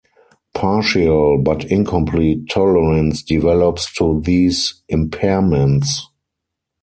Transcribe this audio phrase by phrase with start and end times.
[0.55, 5.99] Partial, but incomplete tolerance develops to these impairments.